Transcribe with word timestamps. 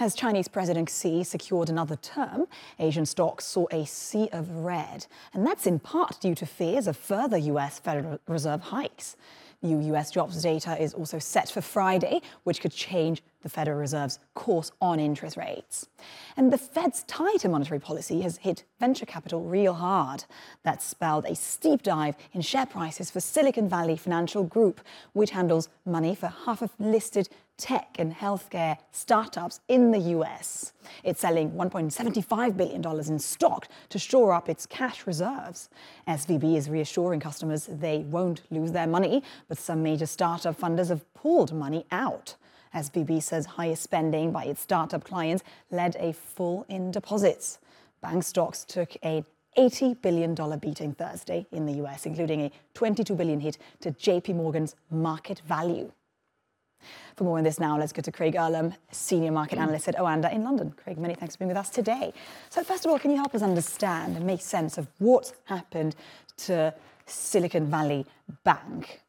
As 0.00 0.16
Chinese 0.16 0.48
President 0.48 0.90
Xi 0.90 1.22
secured 1.22 1.70
another 1.70 1.94
term, 1.94 2.46
Asian 2.80 3.06
stocks 3.06 3.44
saw 3.44 3.66
a 3.70 3.84
sea 3.86 4.28
of 4.32 4.50
red. 4.50 5.06
And 5.32 5.46
that's 5.46 5.68
in 5.68 5.78
part 5.78 6.20
due 6.20 6.34
to 6.34 6.46
fears 6.46 6.88
of 6.88 6.96
further 6.96 7.36
US 7.36 7.78
Federal 7.78 8.18
Reserve 8.26 8.60
hikes. 8.60 9.16
New 9.62 9.94
US 9.94 10.10
jobs 10.10 10.42
data 10.42 10.80
is 10.82 10.94
also 10.94 11.20
set 11.20 11.48
for 11.48 11.60
Friday, 11.60 12.20
which 12.42 12.60
could 12.60 12.72
change 12.72 13.22
the 13.44 13.48
Federal 13.48 13.78
Reserve's 13.78 14.18
course 14.34 14.72
on 14.80 14.98
interest 14.98 15.36
rates. 15.36 15.86
And 16.36 16.52
the 16.52 16.58
Fed's 16.58 17.04
tighter 17.04 17.48
monetary 17.48 17.78
policy 17.78 18.22
has 18.22 18.38
hit 18.38 18.64
venture 18.80 19.06
capital 19.06 19.42
real 19.42 19.74
hard. 19.74 20.24
That 20.64 20.82
spelled 20.82 21.26
a 21.26 21.36
steep 21.36 21.82
dive 21.82 22.16
in 22.32 22.40
share 22.40 22.66
prices 22.66 23.10
for 23.10 23.20
Silicon 23.20 23.68
Valley 23.68 23.96
Financial 23.96 24.42
Group, 24.42 24.80
which 25.12 25.30
handles 25.30 25.68
money 25.84 26.14
for 26.14 26.26
half 26.26 26.62
of 26.62 26.72
listed 26.80 27.28
tech 27.56 27.96
and 27.98 28.14
healthcare 28.14 28.78
startups 28.90 29.60
in 29.68 29.90
the 29.90 29.98
US. 29.98 30.72
It's 31.04 31.20
selling 31.20 31.52
$1.75 31.52 32.56
billion 32.56 32.84
in 33.08 33.18
stock 33.18 33.68
to 33.90 33.98
shore 33.98 34.32
up 34.32 34.48
its 34.48 34.66
cash 34.66 35.06
reserves. 35.06 35.68
SVB 36.08 36.56
is 36.56 36.68
reassuring 36.68 37.20
customers 37.20 37.68
they 37.70 37.98
won't 37.98 38.42
lose 38.50 38.72
their 38.72 38.86
money, 38.86 39.22
but 39.48 39.58
some 39.58 39.82
major 39.82 40.06
startup 40.06 40.58
funders 40.58 40.88
have 40.88 41.12
pulled 41.14 41.52
money 41.52 41.84
out. 41.92 42.34
SVB 42.74 43.22
says 43.22 43.46
higher 43.46 43.76
spending 43.76 44.32
by 44.32 44.44
its 44.44 44.60
startup 44.60 45.04
clients 45.04 45.44
led 45.70 45.96
a 45.98 46.12
fall 46.12 46.66
in 46.68 46.90
deposits. 46.90 47.58
Bank 48.02 48.22
stocks 48.22 48.64
took 48.64 48.96
a 49.04 49.24
$80 49.56 50.02
billion 50.02 50.34
beating 50.58 50.94
Thursday 50.94 51.46
in 51.52 51.66
the 51.66 51.84
US, 51.84 52.06
including 52.06 52.42
a 52.42 52.50
22 52.74 53.14
billion 53.14 53.40
hit 53.40 53.58
to 53.80 53.92
JP 53.92 54.36
Morgan's 54.36 54.74
market 54.90 55.40
value. 55.46 55.92
For 57.16 57.24
more 57.24 57.38
on 57.38 57.44
this 57.44 57.60
now, 57.60 57.78
let's 57.78 57.92
go 57.92 58.02
to 58.02 58.12
Craig 58.12 58.34
Erlam, 58.34 58.74
Senior 58.90 59.32
Market 59.32 59.58
Analyst 59.58 59.88
at 59.88 59.96
Oanda 59.96 60.32
in 60.32 60.44
London. 60.44 60.74
Craig, 60.76 60.98
many 60.98 61.14
thanks 61.14 61.36
for 61.36 61.40
being 61.40 61.48
with 61.48 61.56
us 61.56 61.70
today. 61.70 62.12
So 62.50 62.62
first 62.62 62.84
of 62.84 62.90
all, 62.90 62.98
can 62.98 63.10
you 63.10 63.16
help 63.16 63.34
us 63.34 63.42
understand 63.42 64.16
and 64.16 64.26
make 64.26 64.40
sense 64.40 64.76
of 64.76 64.88
what's 64.98 65.32
happened 65.44 65.96
to 66.38 66.74
Silicon 67.06 67.70
Valley 67.70 68.04
Bank? 68.42 69.00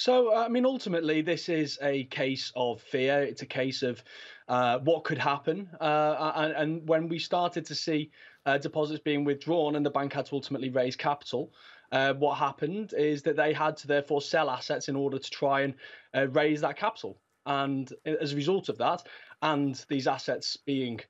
So, 0.00 0.34
I 0.34 0.48
mean, 0.48 0.64
ultimately, 0.64 1.20
this 1.20 1.50
is 1.50 1.78
a 1.82 2.04
case 2.04 2.50
of 2.56 2.80
fear. 2.80 3.20
It's 3.20 3.42
a 3.42 3.46
case 3.46 3.82
of 3.82 4.02
uh, 4.48 4.78
what 4.78 5.04
could 5.04 5.18
happen. 5.18 5.68
Uh, 5.78 6.32
and, 6.36 6.52
and, 6.54 6.88
when 6.88 7.06
we 7.06 7.18
started 7.18 7.66
to 7.66 7.74
see 7.74 8.10
uh, 8.46 8.56
deposits 8.56 9.02
being 9.04 9.24
withdrawn 9.24 9.76
and 9.76 9.84
the 9.84 9.90
bank 9.90 10.14
had 10.14 10.24
to 10.24 10.36
ultimately 10.36 10.70
raise 10.70 10.96
capital, 10.96 11.52
uh, 11.92 12.14
what 12.14 12.38
happened 12.38 12.94
is 12.96 13.20
that 13.24 13.36
they 13.36 13.52
had 13.52 13.76
to 13.76 13.86
therefore 13.86 14.22
sell 14.22 14.48
assets 14.48 14.88
in 14.88 14.96
order 14.96 15.18
to 15.18 15.30
try 15.30 15.60
and 15.60 15.74
uh, 16.16 16.28
raise 16.28 16.62
that 16.62 16.78
capital. 16.78 17.20
And 17.44 17.92
as 18.06 18.32
a 18.32 18.36
result 18.36 18.70
of 18.70 18.78
that, 18.78 19.02
and 19.42 19.84
these 19.90 20.06
assets 20.06 20.56
being 20.56 21.00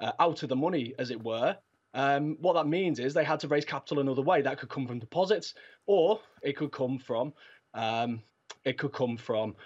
uh, 0.00 0.12
out 0.20 0.42
of 0.42 0.48
the 0.48 0.56
money, 0.56 0.94
as 0.98 1.10
it 1.10 1.22
were, 1.22 1.54
um, 1.92 2.38
what 2.40 2.54
that 2.54 2.66
means 2.66 2.98
is 2.98 3.12
they 3.12 3.24
had 3.24 3.40
to 3.40 3.48
raise 3.48 3.66
capital 3.66 4.00
another 4.00 4.22
way. 4.22 4.40
That 4.40 4.58
could 4.58 4.70
come 4.70 4.86
from 4.86 5.00
deposits, 5.00 5.52
or 5.86 6.20
it 6.42 6.56
could 6.56 6.72
come 6.72 6.98
from 6.98 7.34
um, 7.74 8.22
it 8.64 8.78
could 8.78 8.92
come 8.92 9.16
from 9.16 9.56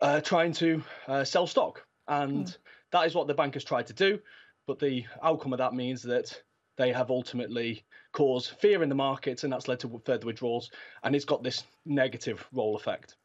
uh, 0.00 0.20
trying 0.20 0.52
to 0.52 0.82
uh, 1.06 1.24
sell 1.24 1.46
stock, 1.46 1.84
and 2.06 2.46
mm. 2.46 2.58
that 2.92 3.06
is 3.06 3.14
what 3.14 3.26
the 3.26 3.34
bank 3.34 3.54
has 3.54 3.64
tried 3.64 3.86
to 3.88 3.92
do. 3.92 4.18
But 4.66 4.78
the 4.78 5.04
outcome 5.22 5.52
of 5.52 5.58
that 5.58 5.74
means 5.74 6.02
that 6.02 6.42
they 6.76 6.92
have 6.92 7.10
ultimately 7.10 7.84
caused 8.12 8.52
fear 8.52 8.82
in 8.82 8.88
the 8.88 8.94
markets, 8.94 9.44
and 9.44 9.52
that's 9.52 9.68
led 9.68 9.80
to 9.80 10.00
further 10.04 10.26
withdrawals, 10.26 10.70
and 11.02 11.14
it's 11.14 11.24
got 11.24 11.42
this 11.42 11.64
negative 11.84 12.46
roll 12.52 12.76
effect. 12.76 13.16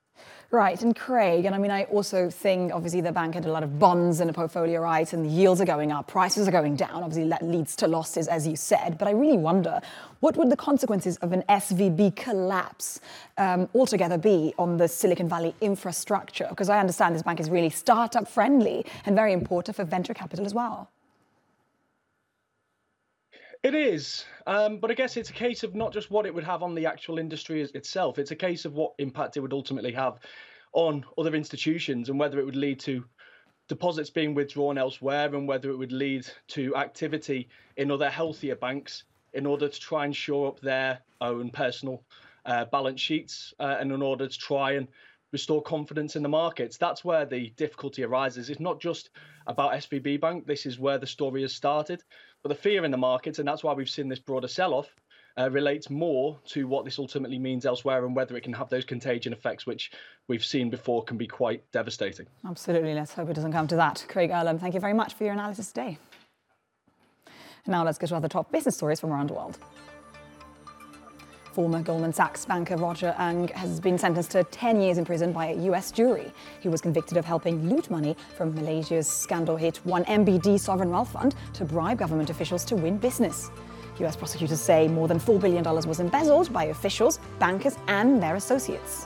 Right, 0.53 0.79
and 0.83 0.95
Craig, 0.95 1.45
and 1.45 1.55
I 1.55 1.57
mean, 1.57 1.71
I 1.71 1.85
also 1.85 2.29
think 2.29 2.71
obviously 2.71 3.01
the 3.01 3.11
bank 3.11 3.33
had 3.33 3.45
a 3.47 3.51
lot 3.51 3.63
of 3.63 3.79
bonds 3.79 4.21
in 4.21 4.27
the 4.27 4.33
portfolio, 4.33 4.81
right? 4.81 5.11
And 5.11 5.25
the 5.25 5.29
yields 5.29 5.59
are 5.59 5.65
going 5.65 5.91
up, 5.91 6.05
prices 6.05 6.47
are 6.47 6.51
going 6.51 6.75
down. 6.75 7.01
Obviously, 7.01 7.27
that 7.29 7.41
leads 7.41 7.75
to 7.77 7.87
losses, 7.87 8.27
as 8.27 8.45
you 8.45 8.55
said. 8.55 8.99
But 8.99 9.07
I 9.07 9.11
really 9.11 9.35
wonder 9.35 9.81
what 10.19 10.37
would 10.37 10.51
the 10.51 10.55
consequences 10.55 11.17
of 11.17 11.31
an 11.31 11.41
SVB 11.49 12.15
collapse 12.15 12.99
um, 13.39 13.67
altogether 13.73 14.19
be 14.19 14.53
on 14.59 14.77
the 14.77 14.87
Silicon 14.87 15.27
Valley 15.27 15.55
infrastructure? 15.59 16.45
Because 16.49 16.69
I 16.69 16.79
understand 16.79 17.15
this 17.15 17.23
bank 17.23 17.39
is 17.39 17.49
really 17.49 17.71
startup 17.71 18.27
friendly 18.27 18.85
and 19.07 19.15
very 19.15 19.33
important 19.33 19.75
for 19.75 19.85
venture 19.85 20.13
capital 20.13 20.45
as 20.45 20.53
well. 20.53 20.92
It 23.63 23.75
is, 23.75 24.25
um, 24.45 24.79
but 24.79 24.91
I 24.91 24.93
guess 24.93 25.15
it's 25.15 25.29
a 25.29 25.33
case 25.33 25.63
of 25.63 25.73
not 25.73 25.93
just 25.93 26.11
what 26.11 26.25
it 26.25 26.35
would 26.35 26.43
have 26.43 26.63
on 26.63 26.75
the 26.75 26.85
actual 26.85 27.17
industry 27.17 27.61
itself. 27.61 28.19
It's 28.19 28.31
a 28.31 28.35
case 28.35 28.65
of 28.65 28.73
what 28.73 28.91
impact 28.97 29.37
it 29.37 29.39
would 29.39 29.53
ultimately 29.53 29.93
have 29.93 30.19
on 30.73 31.05
other 31.17 31.33
institutions 31.33 32.09
and 32.09 32.19
whether 32.19 32.39
it 32.39 32.45
would 32.45 32.57
lead 32.57 32.81
to 32.81 33.05
deposits 33.69 34.09
being 34.09 34.33
withdrawn 34.33 34.77
elsewhere 34.77 35.33
and 35.33 35.47
whether 35.47 35.69
it 35.69 35.77
would 35.77 35.93
lead 35.93 36.27
to 36.49 36.75
activity 36.75 37.47
in 37.77 37.89
other 37.89 38.09
healthier 38.09 38.57
banks 38.57 39.05
in 39.31 39.45
order 39.45 39.69
to 39.69 39.79
try 39.79 40.03
and 40.03 40.13
shore 40.13 40.49
up 40.49 40.59
their 40.59 40.99
own 41.21 41.49
personal 41.49 42.03
uh, 42.45 42.65
balance 42.65 42.99
sheets 42.99 43.53
uh, 43.61 43.77
and 43.79 43.93
in 43.93 44.01
order 44.01 44.27
to 44.27 44.37
try 44.37 44.73
and 44.73 44.89
restore 45.33 45.61
confidence 45.61 46.15
in 46.15 46.23
the 46.23 46.29
markets. 46.29 46.77
That's 46.77 47.03
where 47.03 47.25
the 47.25 47.51
difficulty 47.57 48.03
arises. 48.03 48.49
It's 48.49 48.61
not 48.61 48.79
just 48.79 49.09
about 49.47 49.73
SVB 49.73 50.21
Bank. 50.21 50.45
This 50.45 50.65
is 50.65 50.79
where 50.79 50.99
the 50.99 51.07
story 51.07 51.41
has 51.41 51.53
started. 51.53 52.03
But 52.43 52.49
the 52.49 52.55
fear 52.55 52.85
in 52.85 52.91
the 52.91 52.97
markets, 52.97 53.39
and 53.39 53.47
that's 53.47 53.63
why 53.63 53.73
we've 53.73 53.89
seen 53.89 54.07
this 54.07 54.19
broader 54.19 54.47
sell 54.47 54.73
off, 54.73 54.89
uh, 55.37 55.49
relates 55.49 55.89
more 55.89 56.39
to 56.45 56.67
what 56.67 56.85
this 56.85 56.99
ultimately 56.99 57.39
means 57.39 57.65
elsewhere 57.65 58.05
and 58.05 58.15
whether 58.15 58.37
it 58.37 58.41
can 58.41 58.53
have 58.53 58.69
those 58.69 58.85
contagion 58.85 59.33
effects, 59.33 59.65
which 59.65 59.91
we've 60.27 60.45
seen 60.45 60.69
before 60.69 61.03
can 61.03 61.17
be 61.17 61.27
quite 61.27 61.69
devastating. 61.71 62.27
Absolutely. 62.47 62.93
Let's 62.93 63.13
hope 63.13 63.29
it 63.29 63.33
doesn't 63.33 63.51
come 63.51 63.67
to 63.67 63.75
that. 63.77 64.05
Craig 64.07 64.29
Erlam, 64.29 64.59
thank 64.59 64.75
you 64.75 64.79
very 64.79 64.93
much 64.93 65.15
for 65.15 65.23
your 65.23 65.33
analysis 65.33 65.67
today. 65.69 65.97
And 67.65 67.71
now 67.71 67.83
let's 67.83 67.97
get 67.97 68.09
to 68.09 68.15
other 68.15 68.27
top 68.27 68.51
business 68.51 68.75
stories 68.75 68.99
from 68.99 69.11
around 69.11 69.29
the 69.29 69.33
world. 69.33 69.57
Former 71.53 71.83
Goldman 71.83 72.13
Sachs 72.13 72.45
banker 72.45 72.75
Roger 72.77 73.15
Ng 73.19 73.49
has 73.49 73.79
been 73.79 73.99
sentenced 73.99 74.31
to 74.31 74.43
10 74.43 74.81
years 74.81 74.97
in 74.97 75.05
prison 75.05 75.31
by 75.31 75.49
a 75.49 75.55
US 75.69 75.91
jury. 75.91 76.33
He 76.59 76.67
was 76.67 76.81
convicted 76.81 77.15
of 77.15 77.25
helping 77.25 77.69
loot 77.69 77.91
money 77.91 78.17
from 78.35 78.55
Malaysia's 78.55 79.07
scandal 79.07 79.55
hit 79.55 79.79
1MDB 79.85 80.59
sovereign 80.59 80.89
wealth 80.89 81.11
fund 81.11 81.35
to 81.53 81.63
bribe 81.63 81.99
government 81.99 82.31
officials 82.31 82.65
to 82.65 82.75
win 82.75 82.97
business. 82.97 83.51
US 83.99 84.15
prosecutors 84.15 84.59
say 84.59 84.87
more 84.87 85.07
than 85.07 85.19
$4 85.19 85.39
billion 85.39 85.63
was 85.63 85.99
embezzled 85.99 86.51
by 86.51 86.65
officials, 86.65 87.19
bankers, 87.37 87.77
and 87.87 88.21
their 88.21 88.35
associates. 88.35 89.05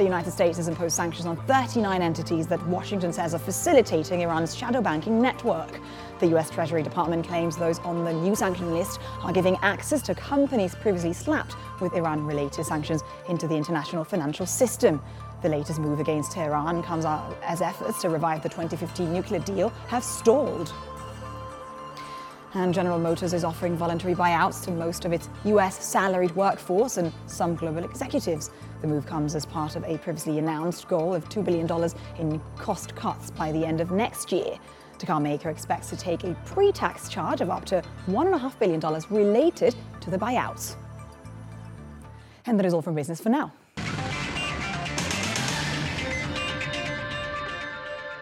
The 0.00 0.04
United 0.04 0.30
States 0.30 0.56
has 0.56 0.66
imposed 0.66 0.96
sanctions 0.96 1.26
on 1.26 1.36
39 1.44 2.00
entities 2.00 2.46
that 2.46 2.66
Washington 2.66 3.12
says 3.12 3.34
are 3.34 3.38
facilitating 3.38 4.22
Iran's 4.22 4.56
shadow 4.56 4.80
banking 4.80 5.20
network. 5.20 5.78
The 6.20 6.28
US 6.38 6.48
Treasury 6.48 6.82
Department 6.82 7.28
claims 7.28 7.54
those 7.58 7.80
on 7.80 8.06
the 8.06 8.12
new 8.14 8.34
sanction 8.34 8.72
list 8.72 8.98
are 9.22 9.30
giving 9.30 9.56
access 9.56 10.00
to 10.04 10.14
companies 10.14 10.74
previously 10.74 11.12
slapped 11.12 11.54
with 11.82 11.92
Iran 11.92 12.24
related 12.24 12.64
sanctions 12.64 13.02
into 13.28 13.46
the 13.46 13.54
international 13.54 14.04
financial 14.04 14.46
system. 14.46 15.02
The 15.42 15.50
latest 15.50 15.78
move 15.78 16.00
against 16.00 16.32
Tehran 16.32 16.82
comes 16.82 17.04
as 17.04 17.60
efforts 17.60 18.00
to 18.00 18.08
revive 18.08 18.42
the 18.42 18.48
2015 18.48 19.12
nuclear 19.12 19.40
deal 19.40 19.68
have 19.88 20.02
stalled. 20.02 20.72
And 22.52 22.74
General 22.74 22.98
Motors 22.98 23.32
is 23.32 23.44
offering 23.44 23.76
voluntary 23.76 24.14
buyouts 24.14 24.64
to 24.64 24.72
most 24.72 25.04
of 25.04 25.12
its 25.12 25.28
US 25.44 25.84
salaried 25.84 26.34
workforce 26.34 26.96
and 26.96 27.12
some 27.26 27.54
global 27.54 27.84
executives. 27.84 28.50
The 28.80 28.88
move 28.88 29.06
comes 29.06 29.36
as 29.36 29.46
part 29.46 29.76
of 29.76 29.84
a 29.84 29.98
previously 29.98 30.38
announced 30.38 30.88
goal 30.88 31.14
of 31.14 31.28
$2 31.28 31.44
billion 31.44 31.68
in 32.18 32.40
cost 32.56 32.96
cuts 32.96 33.30
by 33.30 33.52
the 33.52 33.64
end 33.64 33.80
of 33.80 33.92
next 33.92 34.32
year. 34.32 34.58
The 34.98 35.06
car 35.06 35.20
maker 35.20 35.48
expects 35.48 35.90
to 35.90 35.96
take 35.96 36.24
a 36.24 36.34
pre 36.44 36.72
tax 36.72 37.08
charge 37.08 37.40
of 37.40 37.50
up 37.50 37.64
to 37.66 37.82
$1.5 38.08 38.58
billion 38.58 38.80
related 39.10 39.74
to 40.00 40.10
the 40.10 40.18
buyouts. 40.18 40.76
And 42.46 42.58
that 42.58 42.66
is 42.66 42.74
all 42.74 42.82
from 42.82 42.96
business 42.96 43.20
for 43.20 43.28
now. 43.28 43.52